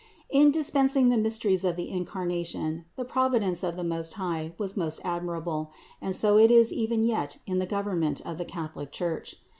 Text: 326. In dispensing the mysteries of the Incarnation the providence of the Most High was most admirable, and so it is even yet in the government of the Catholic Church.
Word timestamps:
326. 0.31 0.43
In 0.47 0.51
dispensing 0.51 1.09
the 1.09 1.17
mysteries 1.21 1.63
of 1.63 1.75
the 1.75 1.91
Incarnation 1.91 2.85
the 2.95 3.05
providence 3.05 3.61
of 3.61 3.77
the 3.77 3.83
Most 3.83 4.15
High 4.15 4.51
was 4.57 4.75
most 4.75 4.99
admirable, 5.03 5.71
and 6.01 6.15
so 6.15 6.39
it 6.39 6.49
is 6.49 6.73
even 6.73 7.03
yet 7.03 7.37
in 7.45 7.59
the 7.59 7.67
government 7.67 8.19
of 8.25 8.39
the 8.39 8.45
Catholic 8.45 8.91
Church. 8.91 9.35